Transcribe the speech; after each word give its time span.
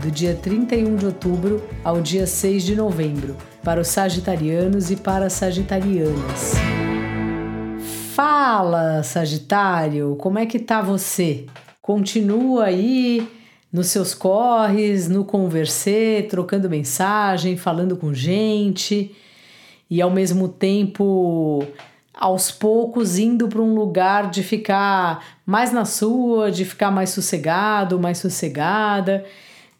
do 0.00 0.10
dia 0.10 0.34
31 0.34 0.96
de 0.96 1.06
outubro 1.06 1.62
ao 1.84 2.00
dia 2.00 2.26
6 2.26 2.64
de 2.64 2.74
novembro, 2.74 3.36
para 3.62 3.80
os 3.80 3.88
sagitarianos 3.88 4.90
e 4.90 4.96
para 4.96 5.26
as 5.26 5.34
sagitarianas. 5.34 6.54
Fala, 8.14 9.02
Sagitário, 9.02 10.16
como 10.18 10.38
é 10.38 10.46
que 10.46 10.58
tá 10.58 10.80
você? 10.80 11.46
Continua 11.82 12.64
aí 12.64 13.28
nos 13.72 13.88
seus 13.88 14.14
corres, 14.14 15.08
no 15.08 15.24
conversê, 15.24 16.26
trocando 16.28 16.68
mensagem, 16.68 17.56
falando 17.56 17.96
com 17.96 18.12
gente 18.12 19.14
e 19.88 20.00
ao 20.00 20.10
mesmo 20.10 20.48
tempo 20.48 21.66
aos 22.14 22.50
poucos 22.50 23.18
indo 23.18 23.48
para 23.48 23.62
um 23.62 23.74
lugar 23.74 24.30
de 24.30 24.42
ficar 24.42 25.24
mais 25.46 25.72
na 25.72 25.84
sua, 25.84 26.50
de 26.50 26.64
ficar 26.64 26.90
mais 26.90 27.10
sossegado, 27.10 27.98
mais 27.98 28.18
sossegada. 28.18 29.24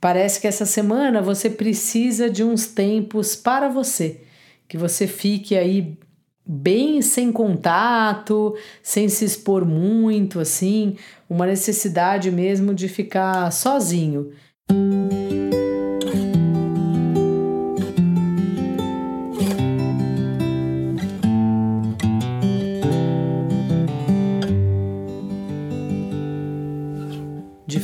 Parece 0.00 0.40
que 0.40 0.46
essa 0.46 0.64
semana 0.64 1.20
você 1.20 1.50
precisa 1.50 2.30
de 2.30 2.42
uns 2.42 2.66
tempos 2.66 3.36
para 3.36 3.68
você, 3.68 4.22
que 4.66 4.78
você 4.78 5.06
fique 5.06 5.56
aí 5.56 5.98
bem 6.46 7.02
sem 7.02 7.30
contato, 7.30 8.56
sem 8.82 9.08
se 9.08 9.24
expor 9.24 9.64
muito, 9.64 10.40
assim, 10.40 10.96
uma 11.28 11.46
necessidade 11.46 12.30
mesmo 12.30 12.74
de 12.74 12.88
ficar 12.88 13.52
sozinho. 13.52 14.32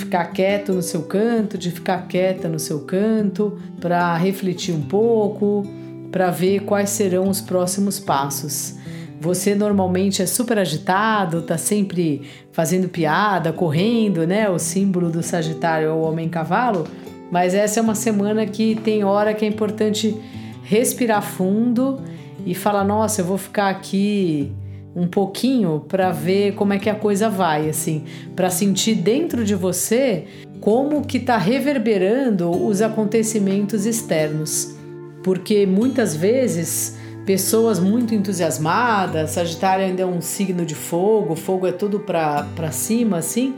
Ficar 0.06 0.26
quieto 0.26 0.72
no 0.72 0.82
seu 0.82 1.02
canto, 1.02 1.58
de 1.58 1.70
ficar 1.70 2.06
quieta 2.06 2.48
no 2.48 2.58
seu 2.58 2.80
canto, 2.80 3.58
para 3.80 4.16
refletir 4.16 4.74
um 4.74 4.82
pouco, 4.82 5.66
para 6.12 6.30
ver 6.30 6.60
quais 6.60 6.90
serão 6.90 7.28
os 7.28 7.40
próximos 7.40 7.98
passos. 7.98 8.76
Você 9.20 9.54
normalmente 9.54 10.22
é 10.22 10.26
super 10.26 10.58
agitado, 10.58 11.42
tá 11.42 11.58
sempre 11.58 12.22
fazendo 12.52 12.88
piada, 12.88 13.52
correndo, 13.52 14.26
né? 14.26 14.48
O 14.48 14.58
símbolo 14.58 15.10
do 15.10 15.22
Sagitário 15.22 15.88
é 15.88 15.92
o 15.92 16.00
homem 16.00 16.28
cavalo, 16.28 16.86
mas 17.30 17.52
essa 17.54 17.80
é 17.80 17.82
uma 17.82 17.94
semana 17.94 18.46
que 18.46 18.76
tem 18.76 19.02
hora 19.02 19.34
que 19.34 19.44
é 19.44 19.48
importante 19.48 20.16
respirar 20.62 21.22
fundo 21.22 22.00
e 22.44 22.54
falar: 22.54 22.84
"Nossa, 22.84 23.22
eu 23.22 23.24
vou 23.24 23.38
ficar 23.38 23.70
aqui 23.70 24.52
um 24.96 25.06
pouquinho 25.06 25.84
para 25.86 26.10
ver 26.10 26.54
como 26.54 26.72
é 26.72 26.78
que 26.78 26.88
a 26.88 26.94
coisa 26.94 27.28
vai, 27.28 27.68
assim, 27.68 28.04
para 28.34 28.48
sentir 28.48 28.94
dentro 28.94 29.44
de 29.44 29.54
você 29.54 30.24
como 30.58 31.04
que 31.04 31.18
está 31.18 31.36
reverberando 31.36 32.50
os 32.50 32.80
acontecimentos 32.80 33.84
externos. 33.84 34.74
Porque 35.22 35.66
muitas 35.66 36.16
vezes 36.16 36.96
pessoas 37.26 37.78
muito 37.78 38.14
entusiasmadas, 38.14 39.32
Sagitário 39.32 39.84
ainda 39.84 40.02
é 40.02 40.06
um 40.06 40.22
signo 40.22 40.64
de 40.64 40.74
fogo, 40.74 41.36
fogo 41.36 41.66
é 41.66 41.72
tudo 41.72 42.00
para 42.00 42.72
cima, 42.72 43.18
assim, 43.18 43.54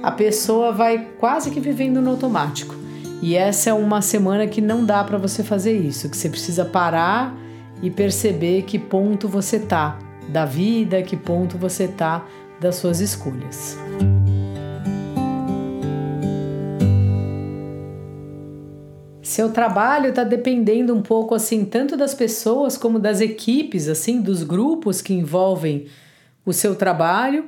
a 0.00 0.12
pessoa 0.12 0.70
vai 0.70 1.08
quase 1.18 1.50
que 1.50 1.58
vivendo 1.58 2.00
no 2.00 2.10
automático. 2.10 2.76
E 3.20 3.34
essa 3.34 3.70
é 3.70 3.74
uma 3.74 4.00
semana 4.00 4.46
que 4.46 4.60
não 4.60 4.84
dá 4.84 5.02
para 5.02 5.18
você 5.18 5.42
fazer 5.42 5.76
isso, 5.76 6.08
que 6.08 6.16
você 6.16 6.28
precisa 6.28 6.64
parar 6.64 7.36
e 7.82 7.90
perceber 7.90 8.62
que 8.62 8.78
ponto 8.78 9.26
você 9.26 9.58
tá 9.58 9.98
da 10.28 10.44
vida, 10.44 11.02
que 11.02 11.16
ponto 11.16 11.56
você 11.56 11.84
está 11.84 12.26
das 12.60 12.76
suas 12.76 13.00
escolhas. 13.00 13.78
Seu 19.22 19.52
trabalho 19.52 20.08
está 20.08 20.24
dependendo 20.24 20.94
um 20.94 21.02
pouco 21.02 21.34
assim 21.34 21.64
tanto 21.64 21.96
das 21.96 22.14
pessoas 22.14 22.76
como 22.76 22.98
das 22.98 23.20
equipes, 23.20 23.86
assim, 23.86 24.20
dos 24.20 24.42
grupos 24.42 25.00
que 25.00 25.12
envolvem 25.14 25.86
o 26.44 26.52
seu 26.52 26.74
trabalho, 26.74 27.46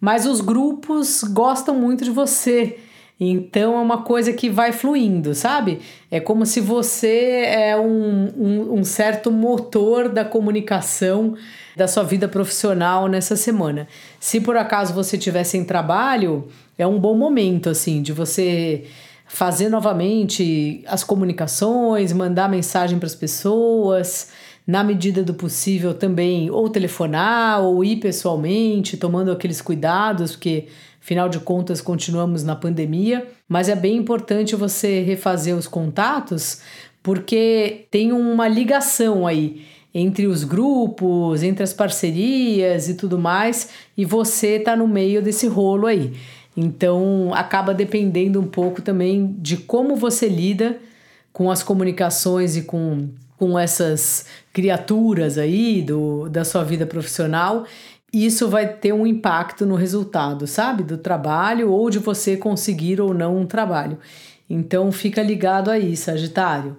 mas 0.00 0.26
os 0.26 0.40
grupos 0.40 1.22
gostam 1.24 1.74
muito 1.74 2.04
de 2.04 2.10
você. 2.10 2.78
Então 3.20 3.76
é 3.76 3.80
uma 3.80 4.02
coisa 4.02 4.32
que 4.32 4.48
vai 4.48 4.70
fluindo, 4.70 5.34
sabe? 5.34 5.80
É 6.08 6.20
como 6.20 6.46
se 6.46 6.60
você 6.60 7.44
é 7.46 7.76
um, 7.76 8.32
um, 8.36 8.74
um 8.78 8.84
certo 8.84 9.30
motor 9.30 10.08
da 10.08 10.24
comunicação 10.24 11.34
da 11.76 11.88
sua 11.88 12.04
vida 12.04 12.28
profissional 12.28 13.08
nessa 13.08 13.34
semana. 13.34 13.88
Se 14.20 14.40
por 14.40 14.56
acaso 14.56 14.94
você 14.94 15.16
estiver 15.16 15.42
sem 15.42 15.64
trabalho, 15.64 16.46
é 16.76 16.86
um 16.86 16.98
bom 16.98 17.16
momento, 17.16 17.68
assim, 17.68 18.02
de 18.02 18.12
você 18.12 18.84
fazer 19.26 19.68
novamente 19.68 20.82
as 20.86 21.02
comunicações, 21.02 22.12
mandar 22.12 22.48
mensagem 22.48 22.98
para 22.98 23.06
as 23.06 23.14
pessoas, 23.14 24.30
na 24.66 24.84
medida 24.84 25.22
do 25.22 25.34
possível 25.34 25.92
também 25.94 26.50
ou 26.50 26.68
telefonar 26.68 27.62
ou 27.62 27.84
ir 27.84 27.96
pessoalmente, 27.96 28.96
tomando 28.96 29.32
aqueles 29.32 29.60
cuidados, 29.60 30.32
porque 30.32 30.66
Afinal 31.08 31.30
de 31.30 31.40
contas, 31.40 31.80
continuamos 31.80 32.44
na 32.44 32.54
pandemia, 32.54 33.26
mas 33.48 33.70
é 33.70 33.74
bem 33.74 33.96
importante 33.96 34.54
você 34.54 35.00
refazer 35.00 35.56
os 35.56 35.66
contatos, 35.66 36.60
porque 37.02 37.86
tem 37.90 38.12
uma 38.12 38.46
ligação 38.46 39.26
aí 39.26 39.64
entre 39.94 40.26
os 40.26 40.44
grupos, 40.44 41.42
entre 41.42 41.62
as 41.62 41.72
parcerias 41.72 42.90
e 42.90 42.94
tudo 42.94 43.18
mais, 43.18 43.70
e 43.96 44.04
você 44.04 44.56
está 44.56 44.76
no 44.76 44.86
meio 44.86 45.22
desse 45.22 45.46
rolo 45.46 45.86
aí. 45.86 46.12
Então 46.54 47.30
acaba 47.32 47.72
dependendo 47.72 48.38
um 48.38 48.46
pouco 48.46 48.82
também 48.82 49.34
de 49.38 49.56
como 49.56 49.96
você 49.96 50.28
lida 50.28 50.78
com 51.32 51.50
as 51.50 51.62
comunicações 51.62 52.54
e 52.54 52.64
com, 52.64 53.08
com 53.38 53.58
essas 53.58 54.26
criaturas 54.52 55.38
aí 55.38 55.80
do, 55.80 56.28
da 56.28 56.44
sua 56.44 56.64
vida 56.64 56.84
profissional 56.84 57.64
isso 58.12 58.48
vai 58.48 58.66
ter 58.66 58.92
um 58.92 59.06
impacto 59.06 59.66
no 59.66 59.74
resultado, 59.74 60.46
sabe? 60.46 60.82
Do 60.82 60.96
trabalho 60.96 61.70
ou 61.70 61.90
de 61.90 61.98
você 61.98 62.36
conseguir 62.36 63.00
ou 63.00 63.12
não 63.12 63.36
um 63.36 63.46
trabalho. 63.46 63.98
Então 64.48 64.90
fica 64.90 65.22
ligado 65.22 65.70
aí, 65.70 65.94
Sagitário. 65.96 66.76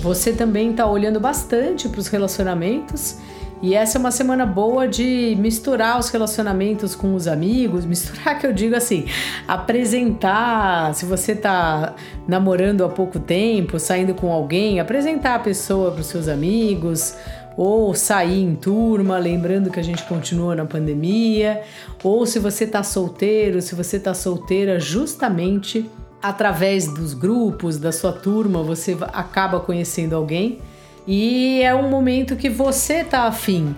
Você 0.00 0.32
também 0.32 0.70
está 0.70 0.86
olhando 0.86 1.18
bastante 1.18 1.88
para 1.88 1.98
os 1.98 2.06
relacionamentos 2.06 3.16
e 3.62 3.74
essa 3.76 3.96
é 3.96 4.00
uma 4.00 4.10
semana 4.10 4.44
boa 4.44 4.88
de 4.88 5.36
misturar 5.38 5.96
os 5.96 6.08
relacionamentos 6.08 6.96
com 6.96 7.14
os 7.14 7.28
amigos, 7.28 7.84
misturar 7.86 8.36
que 8.38 8.46
eu 8.46 8.52
digo 8.52 8.74
assim, 8.74 9.06
apresentar, 9.46 10.92
se 10.94 11.06
você 11.06 11.36
tá 11.36 11.94
namorando 12.26 12.84
há 12.84 12.88
pouco 12.88 13.20
tempo, 13.20 13.78
saindo 13.78 14.14
com 14.14 14.32
alguém, 14.32 14.80
apresentar 14.80 15.36
a 15.36 15.38
pessoa 15.38 15.92
para 15.92 16.00
os 16.00 16.08
seus 16.08 16.26
amigos, 16.26 17.14
ou 17.56 17.94
sair 17.94 18.42
em 18.42 18.56
turma, 18.56 19.16
lembrando 19.18 19.70
que 19.70 19.78
a 19.78 19.84
gente 19.84 20.02
continua 20.04 20.56
na 20.56 20.64
pandemia, 20.64 21.62
ou 22.02 22.26
se 22.26 22.40
você 22.40 22.66
tá 22.66 22.82
solteiro, 22.82 23.62
se 23.62 23.76
você 23.76 24.00
tá 24.00 24.12
solteira, 24.12 24.80
justamente 24.80 25.88
através 26.20 26.86
dos 26.86 27.14
grupos, 27.14 27.78
da 27.78 27.92
sua 27.92 28.12
turma, 28.12 28.62
você 28.62 28.96
acaba 29.12 29.60
conhecendo 29.60 30.16
alguém 30.16 30.58
e 31.06 31.62
é 31.62 31.74
um 31.74 31.88
momento 31.88 32.36
que 32.36 32.48
você 32.48 33.02
tá 33.02 33.24
afim 33.24 33.74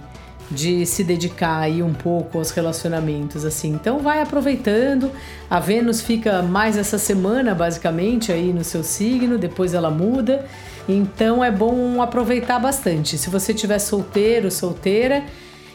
de 0.51 0.85
se 0.85 1.03
dedicar 1.03 1.59
aí 1.59 1.83
um 1.83 1.95
pouco 1.95 2.39
aos 2.39 2.51
relacionamentos 2.51 3.45
assim. 3.45 3.71
Então 3.71 3.99
vai 3.99 4.21
aproveitando. 4.21 5.11
A 5.49 5.59
Vênus 5.59 6.01
fica 6.01 6.43
mais 6.43 6.77
essa 6.77 6.99
semana 6.99 7.55
basicamente 7.55 8.31
aí 8.31 8.53
no 8.53 8.63
seu 8.63 8.83
signo, 8.83 9.39
depois 9.39 9.75
ela 9.75 9.91
muda. 9.91 10.45
Então 10.89 11.43
é 11.43 11.51
bom 11.51 12.03
aproveitar 12.03 12.59
bastante. 12.59 13.17
Se 13.17 13.31
você 13.31 13.55
tiver 13.55 13.79
solteiro, 13.79 14.51
solteira 14.51 15.25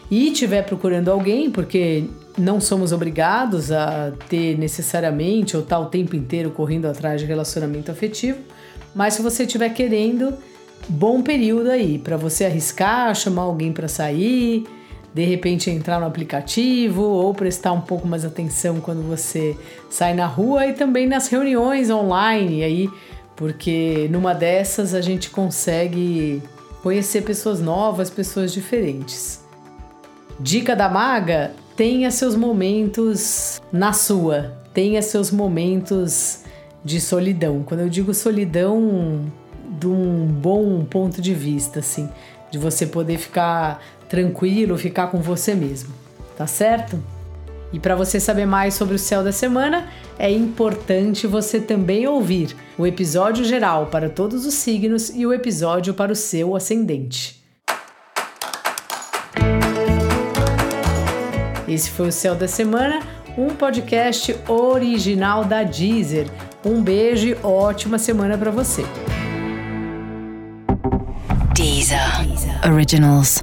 e 0.09 0.31
estiver 0.31 0.63
procurando 0.63 1.09
alguém, 1.09 1.49
porque 1.49 2.05
não 2.37 2.61
somos 2.61 2.91
obrigados 2.91 3.71
a 3.71 4.11
ter 4.29 4.57
necessariamente 4.57 5.57
ou 5.57 5.63
estar 5.63 5.77
tá 5.77 5.81
o 5.81 5.87
tempo 5.87 6.15
inteiro 6.15 6.51
correndo 6.51 6.85
atrás 6.85 7.19
de 7.19 7.27
relacionamento 7.27 7.91
afetivo, 7.91 8.39
mas 8.93 9.15
se 9.15 9.21
você 9.21 9.43
estiver 9.43 9.69
querendo, 9.69 10.33
bom 10.89 11.21
período 11.21 11.69
aí 11.69 11.99
para 11.99 12.17
você 12.17 12.45
arriscar, 12.45 13.13
chamar 13.15 13.43
alguém 13.43 13.71
para 13.71 13.87
sair, 13.87 14.65
de 15.13 15.23
repente 15.23 15.69
entrar 15.69 15.99
no 15.99 16.05
aplicativo 16.05 17.01
ou 17.01 17.33
prestar 17.33 17.71
um 17.71 17.81
pouco 17.81 18.07
mais 18.07 18.25
atenção 18.25 18.79
quando 18.79 19.01
você 19.01 19.55
sai 19.89 20.13
na 20.13 20.25
rua 20.25 20.67
e 20.67 20.73
também 20.73 21.07
nas 21.07 21.27
reuniões 21.27 21.89
online 21.89 22.63
aí, 22.63 22.89
porque 23.35 24.07
numa 24.11 24.33
dessas 24.33 24.93
a 24.93 25.01
gente 25.01 25.29
consegue 25.29 26.41
conhecer 26.81 27.21
pessoas 27.21 27.61
novas, 27.61 28.09
pessoas 28.09 28.51
diferentes. 28.51 29.43
Dica 30.39 30.75
da 30.75 30.89
maga: 30.89 31.51
tenha 31.75 32.11
seus 32.11 32.35
momentos 32.35 33.61
na 33.71 33.93
sua, 33.93 34.57
tenha 34.73 35.01
seus 35.01 35.31
momentos 35.31 36.43
de 36.83 37.01
solidão. 37.01 37.63
Quando 37.63 37.81
eu 37.81 37.89
digo 37.89 38.13
solidão, 38.13 39.29
de 39.79 39.87
um 39.87 40.25
bom 40.25 40.83
ponto 40.83 41.21
de 41.21 41.33
vista, 41.33 41.79
assim, 41.79 42.09
de 42.51 42.57
você 42.57 42.85
poder 42.85 43.17
ficar 43.17 43.81
tranquilo, 44.09 44.77
ficar 44.77 45.07
com 45.07 45.19
você 45.19 45.53
mesmo, 45.53 45.93
tá 46.37 46.45
certo? 46.45 47.01
E 47.71 47.79
para 47.79 47.95
você 47.95 48.19
saber 48.19 48.45
mais 48.45 48.73
sobre 48.73 48.95
o 48.95 48.99
céu 48.99 49.23
da 49.23 49.31
semana, 49.31 49.87
é 50.17 50.29
importante 50.31 51.27
você 51.27 51.59
também 51.59 52.07
ouvir 52.07 52.55
o 52.77 52.85
episódio 52.85 53.45
geral 53.45 53.85
para 53.87 54.09
todos 54.09 54.45
os 54.45 54.55
signos 54.55 55.09
e 55.09 55.25
o 55.25 55.33
episódio 55.33 55.93
para 55.93 56.11
o 56.11 56.15
seu 56.15 56.55
ascendente. 56.55 57.39
Esse 61.67 61.91
foi 61.91 62.07
o 62.07 62.11
Céu 62.11 62.33
da 62.33 62.47
Semana, 62.47 62.99
um 63.37 63.49
podcast 63.49 64.35
original 64.47 65.45
da 65.45 65.61
Deezer. 65.61 66.27
Um 66.65 66.81
beijo 66.81 67.27
e 67.27 67.37
ótima 67.43 67.99
semana 67.99 68.35
para 68.35 68.49
você. 68.49 68.83
Originals. 72.63 73.41